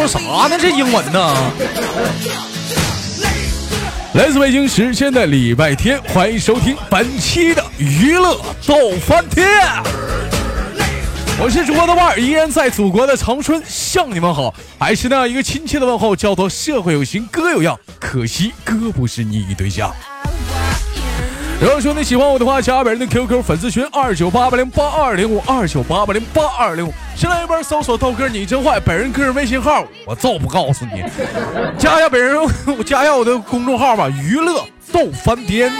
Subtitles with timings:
[0.00, 0.18] 说啥
[0.48, 0.56] 呢？
[0.58, 1.52] 这英文呢？
[4.14, 9.46] 来自北京时间的礼拜天，欢迎收听本期的娱乐逗翻天。
[11.38, 19.94] 我是主播的腕，依然在祖国的长春向你们好，还是那样一个亲切的问候，叫做社会有型哥有样，可惜哥不是你对象。
[21.60, 31.02] 如果兄弟喜欢我的话，加本人的 QQ 粉丝群二九八八零八二零五二九八八零八二零五，先来一波搜索豆哥你真坏，本人个人微信号我早不告诉你，
[31.78, 32.50] 加一下本人，我
[32.82, 35.70] 加一下我的公众号吧，娱乐逗翻天。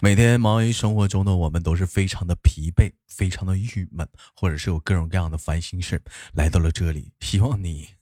[0.00, 6.00] 每天忙于生活中的我们都是非常的疲惫，非常的郁闷，或者是有各种各样的烦心事，
[6.32, 7.97] 来到了这里，希望你。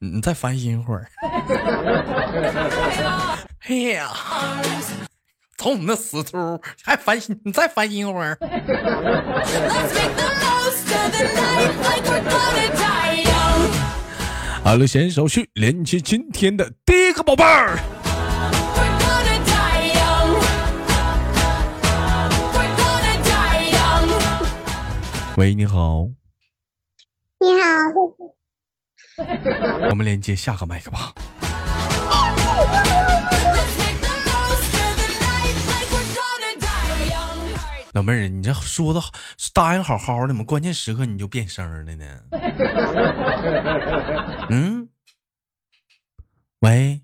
[0.00, 1.06] 你再翻心会儿。
[3.68, 4.10] 哎呀，
[5.56, 7.40] 瞅你那死秃，还翻心？
[7.44, 8.38] 你再翻心会儿。
[14.62, 17.78] 好了，先手续连接今天的第一个宝贝儿。
[25.36, 26.06] 喂，你好。
[27.44, 27.68] 你好，
[29.90, 31.12] 我们连接下个麦克吧。
[37.92, 39.00] 老妹儿，你这说的
[39.52, 42.22] 答应好好的，怎么关键时刻你就变声了呢？
[44.48, 44.88] 嗯？
[46.60, 47.02] 喂？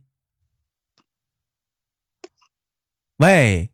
[3.19, 3.71] 喂？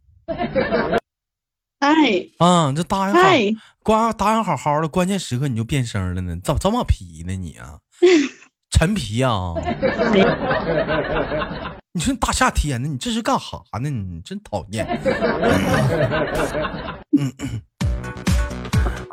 [1.95, 3.20] 哎，啊，这答应好，
[3.83, 6.37] 关答应好好的，关键时刻你就变声了呢？
[6.43, 7.78] 咋这么皮呢你啊？
[8.71, 9.31] 陈皮呀？
[11.93, 13.88] 你说大夏天的，你这是干哈呢？
[13.88, 14.87] 你真讨厌。
[17.19, 17.62] 嗯嗯。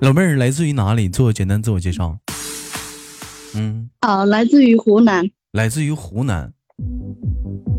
[0.01, 1.07] 老妹儿来自于哪里？
[1.07, 2.17] 做个简单自我介绍。
[3.55, 3.89] 嗯。
[4.01, 5.29] 啊，来自于湖南。
[5.51, 6.51] 来自于湖南。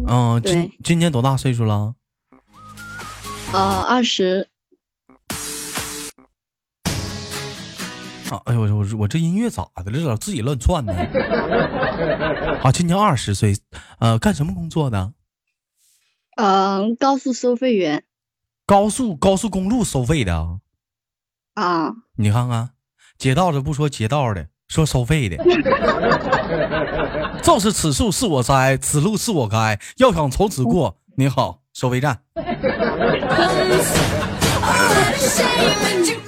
[0.06, 1.94] 嗯，今今年多大岁数了？
[3.52, 4.48] 呃，二十。
[8.44, 10.04] 哎呦我我我这音乐咋的了？
[10.04, 10.92] 咋自己乱窜呢？
[12.62, 13.54] 啊，今年二十岁，
[13.98, 15.12] 呃，干什么工作的？
[16.36, 18.04] 嗯，高速收费员。
[18.66, 20.58] 高速高速公路收费的。
[21.54, 21.92] 啊。
[22.16, 22.70] 你看看，
[23.18, 25.36] 街道的不说街道的，说收费的。
[27.42, 32.22] 就是此树是我栽，此路是我开，要想从此过，你好，收费站。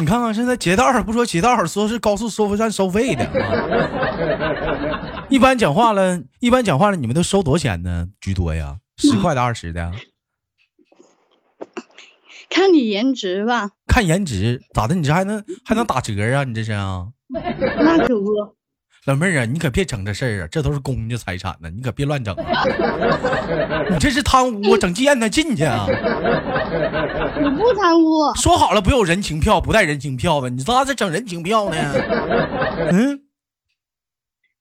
[0.00, 3.24] 你看看，现在街道不说街道，说是高速收费站收费的。
[5.30, 8.08] 一般讲话了，一般讲话了，你们都收多少钱呢？
[8.20, 9.92] 居多呀，十块的、二十的。
[12.50, 13.70] 看你颜值吧。
[13.86, 14.94] 看颜值咋的？
[14.94, 16.44] 你这还能还能打折啊？
[16.44, 17.08] 你这是啊？
[17.28, 18.30] 那可不。
[19.06, 20.48] 老妹儿啊，你可别整这事儿啊！
[20.50, 22.64] 这都是公家财产呢，你可别乱整啊！
[23.90, 25.86] 你这是贪污，我整贱他进去啊！
[25.86, 28.34] 我不贪污。
[28.34, 31.76] 说好了不有人情票，不带人情票的，你咋在整人情票呢？
[32.92, 33.20] 嗯，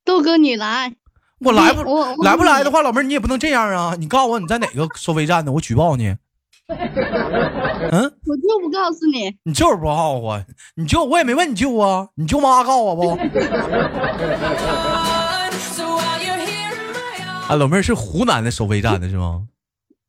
[0.03, 0.93] 豆哥你来，
[1.39, 1.81] 我来不
[2.23, 3.95] 来不来的话，老妹儿你也不能这样啊！
[3.97, 5.53] 你告诉我你在哪个收费站呢？
[5.53, 6.17] 我举报你。
[7.91, 10.41] 嗯，我就不告诉你，你就是不告诉我，
[10.75, 13.09] 你舅我也没问你舅啊，你舅妈告我不？
[17.47, 19.43] 啊，老妹儿是湖南的收费站的是吗？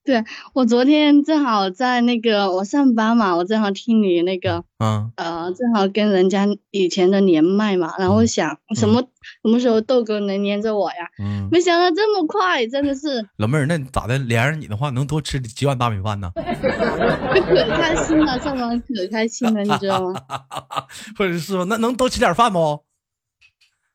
[0.05, 0.23] 对
[0.53, 9.01] 我昨天正好在那个我上班嘛，我正好听你那个，嗯呃，正好跟人家以前的连麦嘛，然后想什么
[9.43, 11.09] 什么时候豆哥能连着我呀？
[11.19, 13.27] 嗯，没想到这么快，真的是。
[13.39, 14.19] 老妹儿，那咋的？
[14.19, 16.31] 连上你的话，能多吃几碗大米饭呢？
[16.37, 20.21] 可开心了，上班可开心了，你知道吗？
[21.17, 22.85] 或者是说那能多吃点饭不？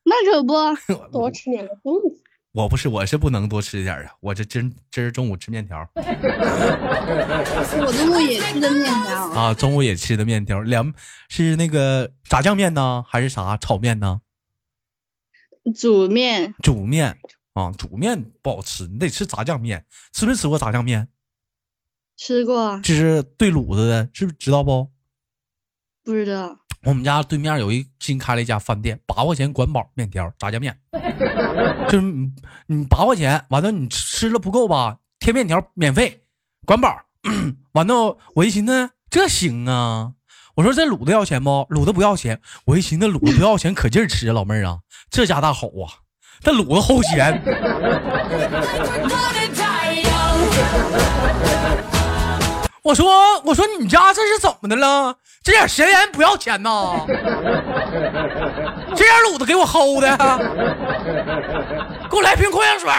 [0.04, 0.54] 那可不，
[1.12, 1.76] 多吃点饭。
[2.52, 4.12] 我不是，我是不能多吃点啊！
[4.22, 5.88] 我这今今儿中午吃面条。
[5.96, 6.02] 我
[7.96, 10.92] 中午也吃的面条啊，中午也吃的面条，两
[11.28, 14.22] 是那个炸酱面呢，还是啥炒面呢？
[15.76, 16.56] 煮面。
[16.64, 17.20] 煮面
[17.54, 19.86] 啊，煮面不好吃，你得吃炸酱面。
[20.12, 21.08] 吃没吃过炸酱面？
[22.18, 22.82] 吃过。
[22.82, 24.90] 就是对卤子的，是不是知道不？
[26.04, 26.58] 不知道。
[26.84, 30.78] 我们家对面有一新开了一家饭店，八块钱管饱面条炸酱面，
[31.90, 32.32] 就是你
[32.68, 36.24] 你八块钱完了你吃了不够吧，贴面条免费
[36.66, 37.02] 管饱。
[37.74, 40.14] 完了我一寻思这行啊，
[40.56, 41.50] 我说这卤子要钱不？
[41.70, 42.40] 卤子不要钱。
[42.66, 44.80] 我一寻思卤子不要钱可劲儿吃，老妹儿啊，
[45.10, 46.00] 这家大好啊，
[46.42, 47.42] 这卤子齁咸。
[52.90, 55.16] 我说，我说你家这是怎么的了？
[55.44, 57.06] 这点咸盐不要钱呐？
[58.96, 60.18] 这点卤子给我齁的，
[62.10, 62.90] 给我来瓶矿泉水。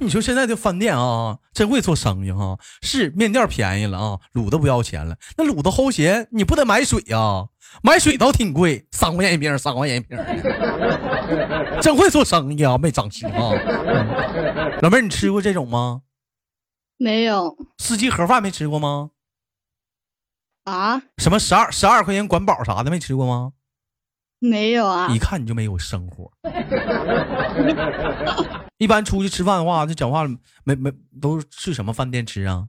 [0.00, 2.56] 你说现在的饭店啊，真会做生意哈！
[2.82, 5.14] 是面店便宜了啊，卤子不要钱了。
[5.36, 7.44] 那卤子齁咸，你不得买水呀？
[7.82, 10.18] 买水都挺贵，三块钱一瓶，三块钱一瓶。
[11.80, 13.52] 真会做生意啊，没长心啊！
[14.82, 16.02] 老妹儿，你吃过这种吗？
[16.96, 17.56] 没有。
[17.78, 19.10] 四季盒饭没吃过吗？
[20.64, 21.00] 啊？
[21.18, 23.52] 什么十二十二块钱管饱啥的没吃过吗？
[24.38, 25.08] 没有啊。
[25.08, 26.30] 一看你就没有生活。
[28.78, 30.26] 一般出去吃饭的话，就讲话
[30.64, 32.66] 没没都去什么饭店吃啊？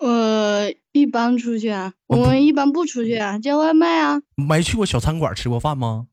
[0.00, 4.20] 呃，一般出去啊，我们一般不出去啊，叫外卖啊。
[4.34, 6.08] 没去过小餐馆吃过饭吗？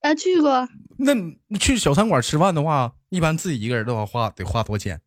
[0.00, 0.68] 啊，去过。
[0.96, 1.12] 那
[1.58, 5.00] 去小餐馆吃饭的话，一般自己一个人的话花得花多少钱？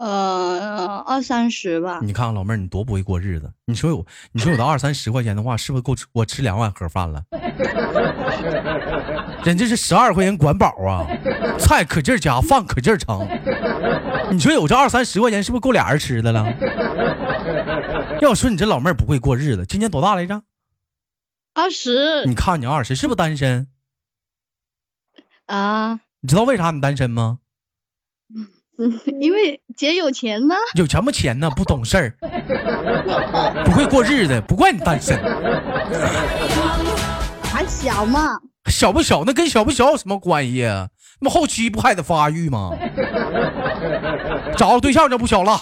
[0.00, 2.00] 呃，二三十吧。
[2.02, 3.52] 你看老妹儿，你多不会过日子。
[3.66, 7.22] 你说有，你说有的二三十块钱的话，是不是够吃我吃两碗盒饭了？
[9.44, 11.04] 人这是十二块钱管饱啊，
[11.58, 13.28] 菜可劲儿加，饭可劲儿盛。
[14.32, 16.46] 你说有这二三十块钱，是不是够俩人吃的了？
[18.22, 19.66] 要说，你这老妹儿不会过日子。
[19.66, 20.42] 今年多大来着？
[21.52, 22.24] 二十。
[22.24, 23.68] 你看你二十，是不是单身？
[25.44, 26.00] 啊。
[26.22, 27.39] 你知道为啥你单身吗？
[28.80, 30.54] 嗯，因为姐有钱呢。
[30.74, 31.50] 有钱不钱呢？
[31.50, 32.14] 不懂事儿，
[33.62, 35.20] 不会过日子，不怪你单身。
[37.42, 38.38] 还小嘛？
[38.70, 39.22] 小不小？
[39.26, 40.66] 那跟小不小有什么关系？
[41.20, 42.70] 那后期不还得发育吗？
[44.56, 45.60] 找个对象就不小了。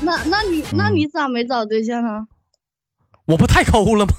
[0.00, 2.26] 那那你那你咋没找对象呢？
[3.26, 4.12] 我不太抠了吗？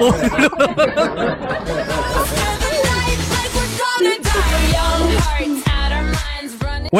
[0.00, 0.10] 我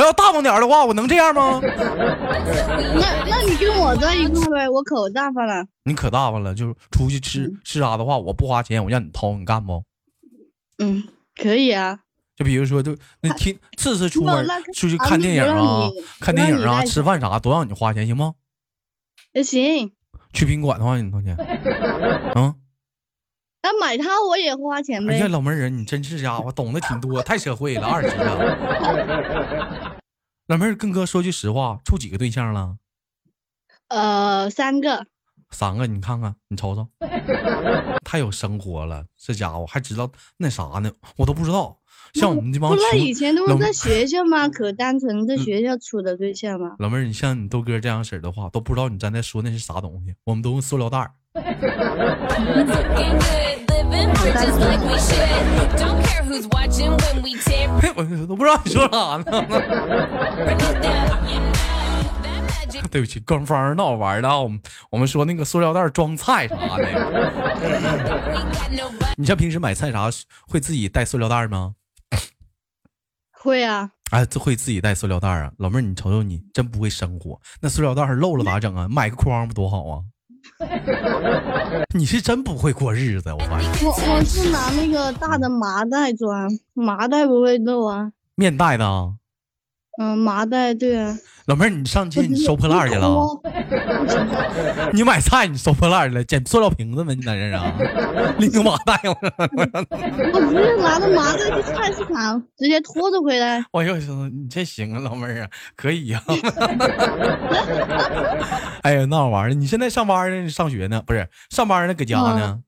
[0.00, 1.60] 要大方点的话，我能这样吗？
[1.62, 5.64] 那那你跟我在一块呗，我可大方了。
[5.84, 9.82] 你可大方了，就是出去吃吃啥的话，我不花钱，我让你掏，你干不？
[10.78, 11.04] 嗯，
[11.40, 12.00] 可以啊。
[12.36, 15.88] 就比如说，就那天次次出门出去看电影啊，
[16.20, 18.34] 看电影啊，吃饭啥都让你花钱，行吗？
[19.32, 19.92] 也行。
[20.32, 21.36] 去宾馆的话，你掏钱？
[22.34, 22.54] 嗯。
[23.64, 25.14] 那买它我也花钱呗。
[25.14, 29.96] 哎呀，老妹儿你真是家伙，懂得挺多，太社会了，二十啊。
[30.48, 32.76] 老妹儿跟哥说句实话，处几个对象了？
[33.88, 35.06] 呃，三个。
[35.50, 36.86] 三个，你看看，你瞅瞅，
[38.04, 40.92] 太有生活了，这家伙还知道那啥呢？
[41.16, 41.78] 我都不知道。
[42.12, 44.46] 像我们这帮，不是以前都是在学校吗？
[44.52, 46.76] 可单纯在学校处的对象吗？
[46.80, 50.14] 老妹儿，你像你豆哥这样式儿的话，都不知道你刚才说那是啥东西。
[50.24, 51.12] 我们都用塑料袋儿。
[57.96, 59.24] 我都不知道你说啥呢。
[62.90, 64.38] 对不起，官方闹玩的啊！
[64.38, 64.60] 我们
[64.90, 67.82] 我们说那个塑料袋装菜啥的。
[69.16, 70.08] 你像平时买菜啥
[70.46, 71.74] 会自己带塑料袋吗？
[73.30, 77.38] 会啊，哎，这会自己带塑料袋啊，老妹儿，你瞅瞅你，真不会生活。
[77.60, 78.88] 那塑料袋漏了咋整啊？
[78.88, 80.00] 买个筐不多好啊？
[81.96, 83.70] 你是真不会过日子，我发现。
[83.86, 88.10] 我我是拿那个大的麻袋装，麻袋不会漏啊。
[88.34, 88.84] 面袋的。
[90.00, 93.40] 嗯，麻袋对啊，老妹儿，你上街 你收破烂去了？
[94.92, 96.24] 你买菜你收破烂去了？
[96.24, 97.14] 捡塑料瓶子吗？
[97.14, 97.72] 你在这啊？
[98.38, 99.14] 拎个麻袋我
[100.34, 103.64] 我直接拿着麻袋去菜市场，直接拖着回来。
[103.70, 106.20] 我又说你这行啊，老妹儿啊，可以呀。
[108.82, 110.48] 哎呀，那玩意儿，你现在上班呢？
[110.50, 111.00] 上学呢？
[111.06, 111.94] 不是上班呢？
[111.94, 112.60] 搁家呢？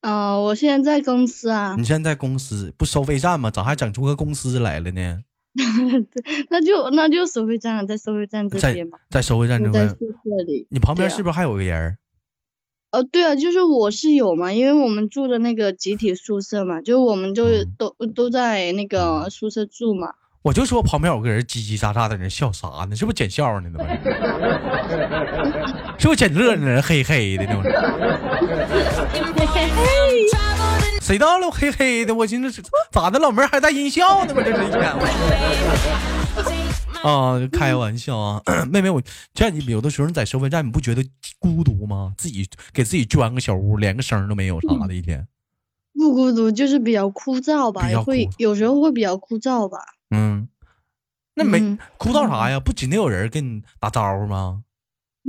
[0.00, 1.76] 啊，我现在在公司啊。
[1.78, 3.50] 你现在在公司不收费站吗？
[3.52, 5.18] 咋还整出个公司来了呢？
[6.10, 9.88] 对，那就那就收费站，在收费站这边嘛，在收费站这边。
[9.88, 10.66] 在宿舍里。
[10.70, 11.96] 你旁边是不是还有个人？
[12.90, 17.44] 哦，对啊，就是我室友嘛，因为我们住的那个集体宿舍嘛，就我们就
[17.78, 20.08] 都都在那个宿舍住嘛。
[20.42, 22.94] 我就说旁边有个人叽叽喳喳的人笑啥呢？
[22.94, 23.70] 是不是捡笑呢？
[25.98, 26.82] 是不是捡乐呢？
[26.82, 27.62] 嘿嘿的那种。
[31.04, 31.50] 谁到了？
[31.50, 33.18] 黑黑的，我寻思咋的？
[33.18, 34.42] 老妹儿还带音效呢吗？
[34.42, 34.82] 这是一天
[37.02, 38.42] 啊，开玩笑啊，
[38.72, 39.02] 妹妹，我
[39.34, 41.04] 像你有的时候你在收费站，你不觉得
[41.38, 42.14] 孤独吗？
[42.16, 45.28] 自己给自己捐个小屋，连个声都没有啥的，一天
[45.92, 49.76] 不孤独，就是比较枯燥吧，会有时候会比较枯燥吧。
[50.10, 50.48] 嗯，
[51.34, 52.58] 那没枯燥啥呀？
[52.58, 54.62] 不仅得有人跟你打招呼吗？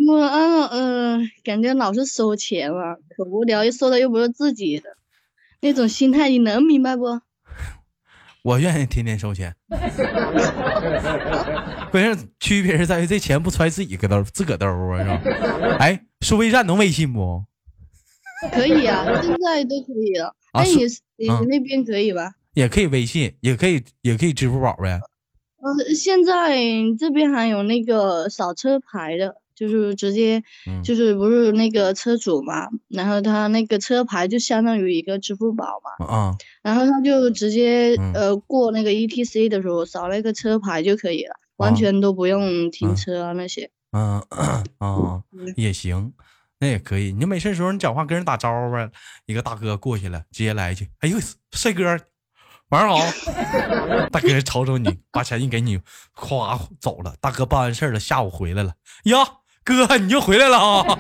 [0.08, 4.96] 我嗯嗯，感觉老是收钱嘛，可无聊，一收的又不是自己的，
[5.62, 7.22] 那种心态你能明白不？
[8.44, 9.56] 我愿意天天收钱，
[11.92, 15.78] 关键区别是在于这钱不揣自己个兜，自个兜啊，是吧？
[15.82, 17.44] 哎，收费站能微信不？
[18.52, 20.36] 可以啊，现在都可以了。
[20.52, 20.64] 哎，
[21.18, 22.34] 你你那边可以吧？
[22.54, 25.00] 也可以微信，也可以也可以支付宝呗。
[25.58, 26.56] 呃，现在
[27.00, 29.38] 这边还有那个扫车牌的。
[29.56, 30.44] 就是直接，
[30.84, 43.72] 就是不是那个车主嘛，然后他那个车牌就相当于一个支付宝嘛，啊，然后他就直接呃过那个 E T C 的时候扫那个车牌就可以了，完全都不用停车啊那些。
[43.92, 44.22] 嗯
[44.78, 45.24] 啊，
[45.56, 46.12] 也行，
[46.60, 47.14] 那也可以。
[47.14, 48.92] 你没事时候你讲话跟人打招呼呗，
[49.26, 51.18] 一个大哥过去了，直接来一句：“哎呦，
[51.54, 51.98] 帅哥，
[52.72, 53.00] 晚上好。
[54.12, 55.80] ”大哥瞅瞅你，把钱一给你，
[56.14, 57.16] 咵走了。
[57.22, 58.74] 大哥办完事儿了，下午回来了
[59.06, 59.16] 呀。
[59.66, 60.86] 哥，你又回来了啊！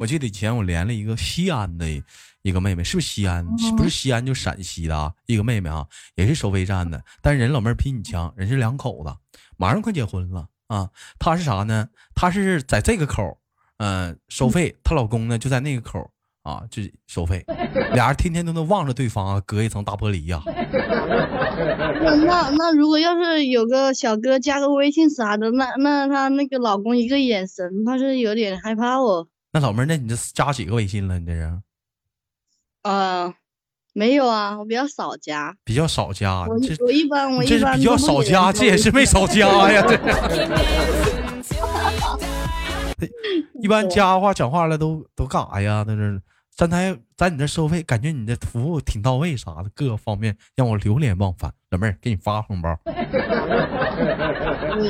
[0.00, 1.86] 我记得以前我连了一个西安的
[2.42, 3.46] 一个妹妹，是不是西安？
[3.76, 9.14] 不是西安就陕西的啊，一个妹妹啊，也是收费站的，但是人老妹儿比你强，人是两口子，
[9.56, 10.90] 马上快结婚了啊。
[11.20, 11.86] 她是啥呢？
[12.12, 13.38] 她是在这个口，
[13.76, 16.10] 嗯，收费，她老公呢就在那个口。
[16.42, 17.44] 啊，就收费，
[17.92, 20.42] 俩人天天都能望着对方啊，隔一层大玻璃呀。
[22.02, 29.28] 那那那，如果要是有个小哥加个微信啥的，那那他那个老公一个眼神，怕是有点害怕哦。
[29.52, 31.18] 那老妹儿，那你这加几个微信了？
[31.18, 31.60] 你这是？
[32.84, 33.34] 呃，
[33.92, 35.54] 没有啊，我比较少加。
[35.62, 36.46] 比较少加。
[36.46, 39.84] 我我一般我一般比较少加，这也是没少加呀。
[42.98, 43.06] 这
[43.60, 45.84] 一般加的话讲话了都都干啥呀？
[45.86, 46.18] 那是。
[46.60, 51.50] 站台在你这收费，感觉你的服务挺到位啥的，各个方面让我流连忘返。
[51.70, 52.78] 老妹儿，给你发红包。
[52.84, 52.92] 对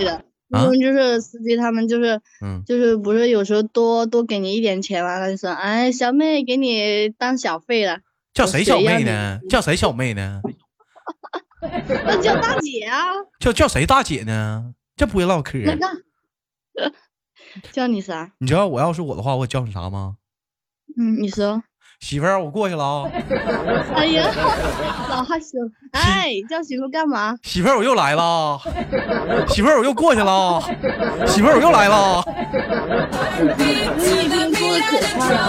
[0.05, 5.21] 的，他们就是司机，他们就是，嗯，就是不是有时候多多给你一点钱嘛？
[5.21, 8.01] 他就说，哎，小妹给你当小费了。
[8.35, 9.39] 叫谁小妹呢？
[9.49, 10.41] 叫谁小妹呢？
[11.63, 12.99] 那 叫大姐啊。
[13.39, 14.75] 叫叫谁大姐呢？
[14.97, 15.61] 这不会唠嗑。
[17.71, 18.33] 叫你啥？
[18.39, 20.17] 你知道我要是我的话，我叫你啥吗？
[20.97, 21.63] 嗯，你说，
[22.01, 23.11] 媳妇儿，我过去了啊！
[23.95, 24.31] 哎呀，
[25.11, 25.59] 老害羞！
[25.93, 27.37] 哎，叫媳妇干嘛？
[27.43, 28.59] 媳妇儿，我又来了！
[29.49, 30.61] 媳妇儿，我又过去了！
[31.27, 32.25] 媳妇儿，我又来了！
[33.99, 35.41] 你已经过得可快了。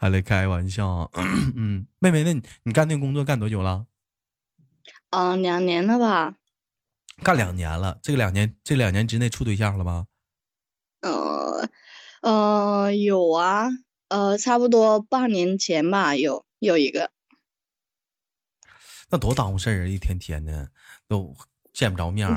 [0.00, 1.10] 还来开玩笑？
[1.56, 3.84] 嗯，妹妹，那你你干那工作干多久了？
[5.10, 6.34] 嗯，两年了吧？
[7.22, 10.06] 干两年了，这个两年，这两年之内处对象了吗？
[11.02, 11.68] 呃。
[12.90, 13.68] 呃，有啊，
[14.08, 17.12] 呃，差不多半年前吧，有有一个。
[19.10, 19.86] 那多耽误事儿啊！
[19.86, 20.68] 一天天的
[21.06, 21.36] 都
[21.72, 22.34] 见不着面儿，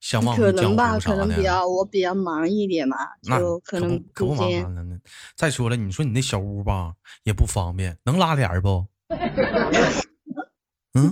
[0.00, 4.98] 相忘可能吧，可能比较我比较忙一点嘛，就可能可不忙了呢。
[5.34, 8.86] 再说了，你说你那小屋吧也不方便，能拉帘不？
[10.92, 11.10] 嗯。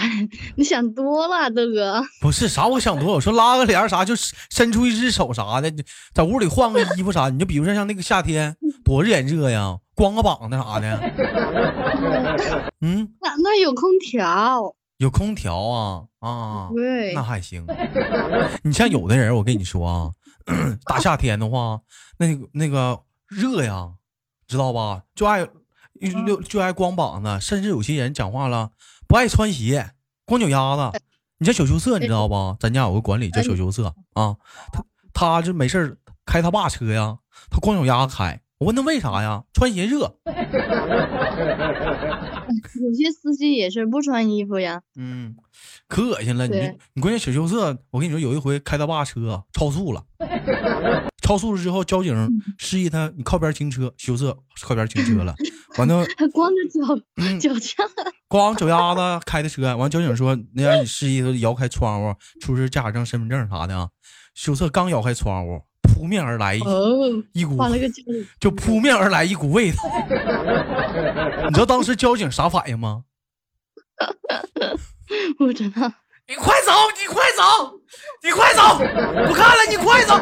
[0.56, 2.02] 你想多了，豆哥。
[2.20, 3.14] 不是啥，我想多。
[3.14, 5.72] 我说拉个帘啥，就伸出一只手啥的，
[6.14, 7.28] 在屋里换个衣服啥。
[7.28, 12.72] 你就比如说像那个夏天， 多热热呀，光个膀子啥的。
[12.80, 17.64] 嗯，那那有空调，有空调啊啊，对，那还行。
[18.62, 20.10] 你像有的人，我跟你说啊，
[20.86, 21.80] 大夏天的话，
[22.18, 23.90] 那个那个热呀，
[24.46, 25.02] 知道吧？
[25.14, 25.46] 就爱
[26.24, 28.70] 就就爱光膀子，甚至有些人讲话了。
[29.08, 29.92] 不爱穿鞋，
[30.26, 31.00] 光脚丫子。
[31.38, 32.56] 你叫小羞涩，你知道不？
[32.60, 34.36] 咱家有个管理叫小羞涩啊，
[34.70, 34.84] 他
[35.14, 35.96] 他就没事
[36.26, 37.16] 开他爸车呀，
[37.50, 38.42] 他光脚丫子开。
[38.58, 39.44] 我问他为啥呀？
[39.54, 40.16] 穿鞋热。
[42.82, 44.82] 有些司机也是不穿衣服呀。
[44.96, 45.36] 嗯，
[45.86, 46.46] 可恶心了。
[46.46, 50.04] 你你关键小羞涩，我跟你说，有一回开他爸车超速了。
[51.22, 55.34] 超速了之后，交警示意他你靠边停车，羞涩靠边停车了。
[55.78, 56.80] 完了， 他光着脚
[57.38, 57.58] 脚丫，
[58.28, 59.76] 光脚丫子开的车。
[59.76, 63.88] 完，交警说那让你示意他摇开窗户，出示驾驶证、身份证啥的啊。
[64.34, 67.56] 羞涩刚摇开窗户，扑面而来一股，
[68.38, 69.82] 就扑面而来一股味道。
[71.48, 73.04] 你知道当时交警啥反应吗？
[75.38, 75.92] 不知道。
[76.28, 76.72] 你快走！
[77.00, 77.80] 你快走！
[78.22, 78.76] 你快走！
[79.26, 80.14] 不看了，你快走！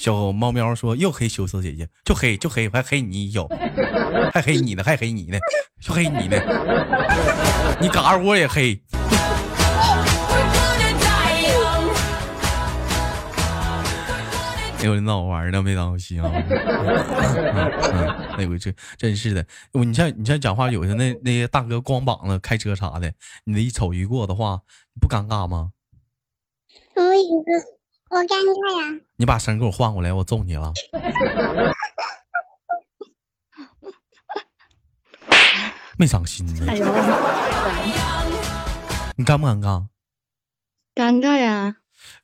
[0.00, 3.46] 小猫喵说：“又黑羞涩姐姐，就黑就黑，还黑你一脚，
[4.32, 5.38] 还黑你呢，还黑你呢，
[5.78, 6.38] 就黑你呢。
[7.82, 8.80] 你嘎我也黑。
[14.78, 16.32] 哎呦那会儿玩呢，没当心事啊。
[18.38, 23.12] 那回这真是的，你像你像讲话，有些那那些大哥光膀子开车啥的，
[23.44, 24.62] 你那一瞅一过的话，
[24.98, 25.72] 不尴尬吗？
[26.96, 27.52] 我一个。”
[28.10, 28.88] 我尴尬呀！
[29.16, 30.72] 你把声给我换过来，我揍你了！
[35.96, 36.52] 没长心呢。
[36.66, 36.84] 哎呦，
[39.16, 39.86] 你尴不尴尬？
[40.94, 41.76] 尴尬呀！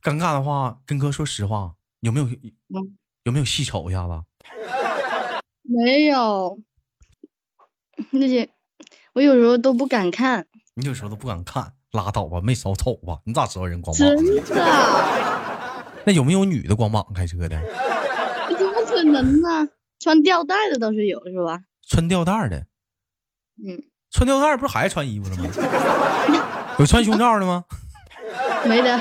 [0.03, 2.29] 尴尬的话，跟哥说实话，有没有
[3.23, 4.25] 有没有细瞅一下子？
[5.63, 6.59] 没有，
[8.11, 8.51] 那些
[9.13, 10.49] 我有时候都不敢看。
[10.75, 13.21] 你有时候都不敢看，拉倒吧，没少瞅吧？
[13.25, 14.09] 你咋知道人光膀？
[14.09, 15.26] 真的？
[16.07, 17.61] 那有没有女的光膀开车的？
[18.57, 19.69] 怎么可能呢？
[19.99, 21.61] 穿吊带的倒是有，是吧？
[21.89, 22.59] 穿吊带的。
[23.67, 25.51] 嗯，穿吊带不是还穿衣服了吗？
[26.79, 27.65] 有穿胸罩的吗？
[28.67, 28.95] 没的。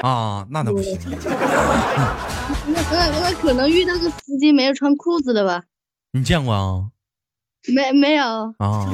[0.00, 0.98] 啊，那那不行。
[2.66, 5.64] 那那那可能遇到个司机没有穿裤子的吧？
[6.12, 6.88] 你见过啊？
[7.74, 8.24] 没没有
[8.58, 8.88] 啊？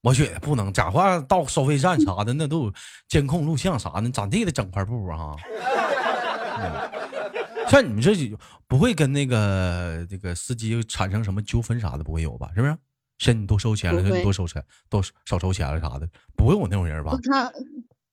[0.00, 2.72] 我觉得不能，假话到收费站啥的，那都有
[3.08, 5.36] 监控录像啥的，咋地得整块布啊？
[7.68, 8.14] 像你们这
[8.66, 12.50] 不会跟那个这个司机产生什么纠纷啥的，不会有吧？
[12.54, 12.76] 是不是？
[13.18, 17.18] 嫌你多收钱了，你多收钱，多少收钱了啥的，不会有那种人吧？
[17.24, 17.52] 他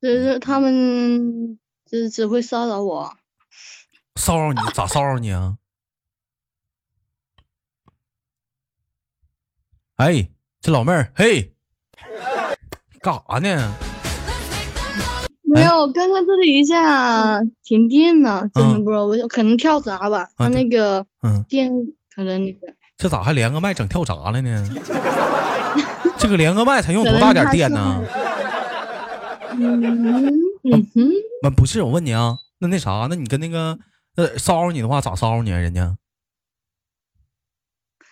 [0.01, 3.15] 就是他们只只会骚扰我，
[4.15, 5.57] 骚扰你咋骚扰你啊？
[9.97, 11.54] 哎，这老妹儿，嘿，
[13.01, 13.73] 干啥呢？
[15.43, 21.05] 没有，刚刚这里一下停电了，真的不知道，我可能跳闸吧，他那个
[21.47, 21.71] 电
[22.13, 22.59] 可能那个。
[22.97, 24.69] 这咋还连个麦整跳闸了呢？
[26.17, 28.03] 这个连个麦才用多大点电呢？
[29.51, 29.81] 嗯
[30.63, 31.11] 嗯，
[31.43, 33.77] 那不是我问你啊，那那啥，那你跟那个
[34.15, 35.57] 呃骚扰你的话咋骚扰你啊？
[35.57, 35.95] 人家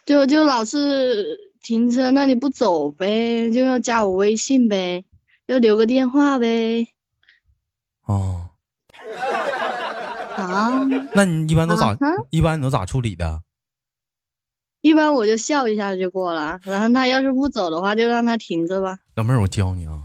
[0.05, 5.03] 就就老是停车那你不走呗，就要加我微信呗，
[5.47, 6.87] 要留个电话呗。
[8.05, 8.49] 哦，
[10.37, 10.83] 啊？
[11.15, 11.97] 那你一般都咋？
[12.29, 13.41] 一般你都咋处理的？
[14.81, 18.99] 一般我就笑一下就过了，然后他要是不走的话，就让他停着吧。
[19.15, 20.03] 老妹儿，我教你啊，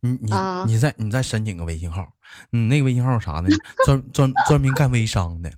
[0.00, 0.30] 你你
[0.68, 2.06] 你再你再申请个微信号，
[2.50, 3.48] 你那个微信号啥呢？
[3.84, 5.50] 专专专门干微商的，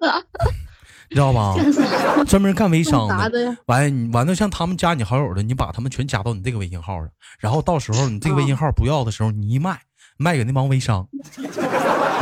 [1.12, 1.54] 知道吧？
[2.26, 3.56] 专门干微商的。
[3.66, 9.80] 完你完了，像他们加你好友的，你把他们全加到你这个微信号上，然后到时候你这个微信号不要的时候，你一卖。
[10.18, 11.08] 卖给那帮微商，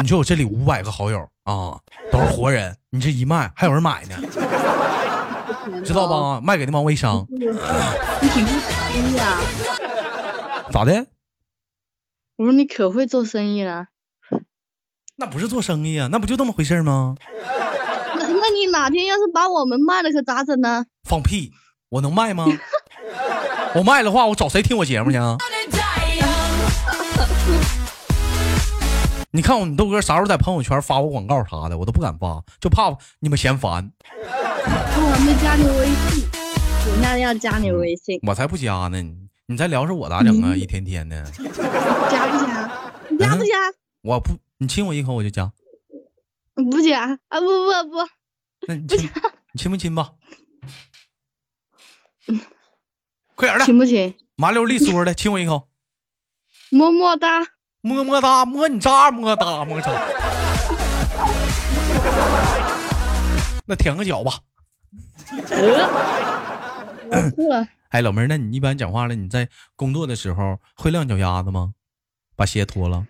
[0.00, 1.76] 你说我这里五百个好友啊，
[2.11, 4.16] 都是活人，你这一卖还有人买呢，
[5.85, 6.40] 知道吧？
[6.40, 7.26] 卖给那帮微商。
[7.29, 7.40] 你
[8.29, 9.40] 挺会做生意啊？
[10.72, 11.05] 咋的？
[12.37, 13.88] 我说你可会做生意了。
[15.16, 17.16] 那不是做生意啊，那不就这么回事吗？
[18.50, 20.84] 那那你哪天要是把我们卖了，可咋整呢？
[21.08, 21.52] 放屁！
[21.88, 22.46] 我能卖吗？
[23.76, 25.38] 我卖的话，我找谁听我节目去啊？
[29.30, 33.88] 你看我，你豆哥啥时候在朋友圈发我广告啥的，我都不敢发，就怕你们嫌烦。
[34.12, 36.26] 我还没加你微信，
[36.92, 38.18] 人家要加你微信。
[38.26, 39.00] 我才不加呢，
[39.46, 40.56] 你再聊着我咋整啊？
[40.56, 41.22] 一天天的。
[41.30, 42.68] 加不加？
[43.18, 43.54] 加不加？
[44.02, 45.52] 我不，你亲我一口我就加。
[46.54, 47.40] 不加啊！
[47.40, 47.98] 不不不。
[48.68, 49.10] 那你亲，
[49.52, 50.12] 你亲不亲吧？
[53.34, 53.64] 快点的。
[53.64, 54.14] 亲不亲？
[54.36, 55.68] 麻溜利索的，亲我一口。
[56.70, 57.40] 么么哒。
[57.82, 59.90] 么么哒，摸你渣，么哒么渣。
[63.66, 64.40] 那舔个脚吧。
[67.88, 69.14] 哎，老妹儿，那你一般讲话了？
[69.14, 71.74] 你在工作的时候会晾脚丫子吗？
[72.36, 73.06] 把鞋脱了？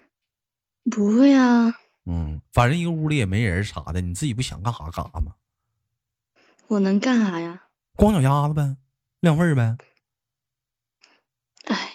[0.90, 1.74] 不会啊。
[2.06, 5.34] 嗯，反正一个屋里也没人啥的，你自己不想干啥干啥吗？
[6.68, 7.64] 我能干啥呀？
[7.96, 8.76] 光脚丫子呗，
[9.20, 9.76] 晾味儿呗。
[11.64, 11.90] 哎。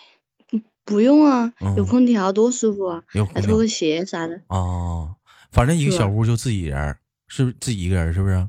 [0.87, 3.03] 不用啊，有空调多舒服啊！
[3.33, 5.15] 还脱个鞋啥的啊，
[5.51, 6.95] 反正一个小屋就自己人，
[7.27, 8.13] 是不是自己一个人？
[8.13, 8.47] 是不是？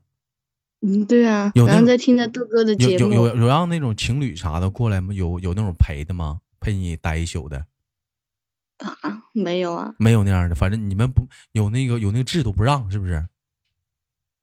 [0.83, 1.51] 嗯，对啊。
[1.55, 3.11] 然后在听着豆哥的节目。
[3.11, 5.15] 有有有让那种情侣啥的过来吗？
[5.15, 6.43] 有有那种陪的吗？
[6.61, 7.65] 陪你待一宿的？
[8.79, 9.95] 啊，没有啊。
[9.99, 13.27] 没有那样的，反正你们不有那个有那个制度不让，是不是？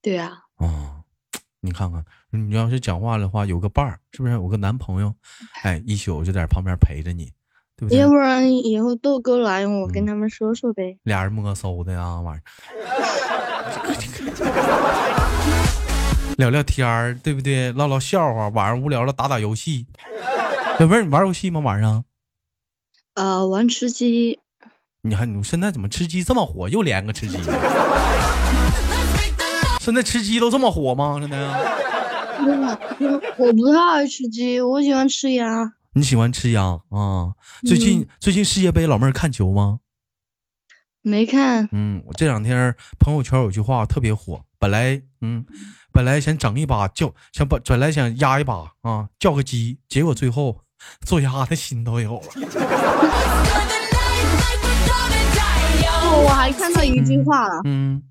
[0.02, 0.39] 对啊。
[0.58, 1.04] 哦，
[1.62, 4.34] 你看看，你要是讲话的话，有个伴儿，是不是？
[4.34, 5.13] 有个男朋友，
[5.63, 7.32] 哎，一宿就在旁边陪着你。
[7.76, 10.96] 对不对要不然以后豆哥来，我跟他们说说呗。
[11.04, 12.43] 俩人摸搜的啊，晚上
[16.38, 17.72] 聊聊天儿，对不对？
[17.72, 19.88] 唠唠笑话，晚上无聊了打打游戏。
[20.78, 21.60] 小妹儿，你玩游戏吗？
[21.60, 22.06] 晚上？
[23.15, 24.39] 呃，玩吃鸡。
[25.02, 26.67] 你看你现在怎么吃鸡这么火？
[26.67, 27.38] 又连个吃鸡。
[29.82, 31.17] 现在吃鸡都这么火吗？
[31.19, 31.38] 现在？
[32.39, 35.73] 我我不太爱吃鸡，我喜欢吃鸭。
[35.93, 37.34] 你喜欢吃鸭啊？
[37.67, 39.80] 最近最近世界杯，老妹儿看球吗？
[41.02, 41.69] 没看。
[41.71, 45.45] 嗯，我这两天朋友圈有句话特别火，本来嗯，
[45.91, 50.62] 本来想整一把叫想把本来想压一把啊，叫个鸡，结果最后
[51.06, 52.28] 做鸭的心都有了。
[56.26, 58.04] 我还看到一句话了，嗯。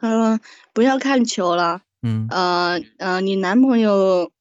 [0.00, 0.40] 他说
[0.72, 4.32] ：“不要看球了。”嗯，呃呃，你男朋友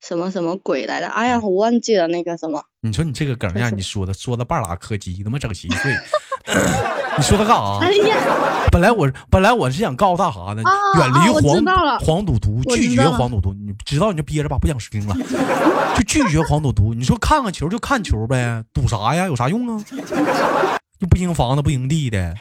[0.00, 1.08] 什么什么鬼来的？
[1.08, 2.64] 哎呀，我忘记了那个什么。
[2.80, 5.94] 你说你这个梗让你说的，说的半拉柯基，他妈整稀碎。
[7.18, 7.78] 你说他干啥？
[7.86, 8.16] 哎呀，
[8.70, 10.62] 本来我本来我是想告诉他啥呢？
[10.98, 13.52] 远离黄黄赌毒，拒绝黄赌毒。
[13.54, 15.16] 你知道你就憋着吧，不想听了，
[15.96, 16.92] 就拒绝黄赌毒。
[16.92, 19.26] 你说看看球就看球呗，赌啥呀？
[19.26, 19.82] 有啥用啊？
[20.98, 22.34] 又不赢房子不赢地的。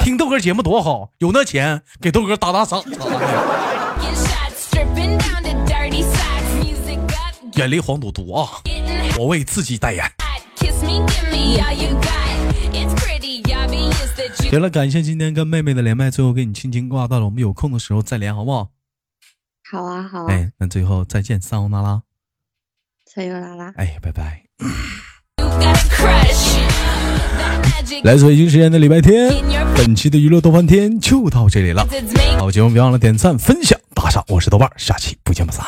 [0.00, 2.82] 听豆哥节目多好，有那钱给豆哥打打赏。
[7.56, 8.48] 远离黄赌毒啊！
[9.16, 10.04] 我为自己代言。
[14.34, 17.26] 行了，感谢今天跟妹妹的连麦，最后给你轻轻挂断了。
[17.26, 18.68] 我们有空的时候再连，好不好？
[19.70, 20.26] 好啊，好啊。
[20.28, 22.02] 哎，那最后再见，撒欧那拉。
[23.06, 23.72] 撒欧那拉。
[23.76, 24.42] 哎，拜拜。
[28.02, 29.32] 来自北京时间的礼拜天，
[29.76, 31.86] 本期的娱乐豆翻天就到这里了。
[32.38, 35.64] 好节目别忘了点赞、分享、打赏，我是豆瓣，下期不见不散。